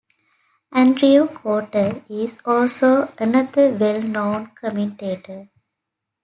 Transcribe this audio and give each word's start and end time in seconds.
Andrew 0.71 1.27
Cotter 1.27 2.03
is 2.09 2.39
also 2.45 3.13
another 3.19 3.69
well 3.75 4.01
known 4.01 4.47
commentator. 4.47 5.47